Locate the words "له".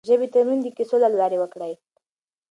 1.03-1.09